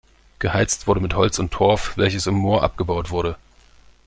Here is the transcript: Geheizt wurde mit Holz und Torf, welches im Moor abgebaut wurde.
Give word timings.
Geheizt 0.39 0.87
wurde 0.87 0.99
mit 0.99 1.13
Holz 1.13 1.37
und 1.37 1.51
Torf, 1.53 1.95
welches 1.95 2.25
im 2.25 2.33
Moor 2.33 2.63
abgebaut 2.63 3.11
wurde. 3.11 3.37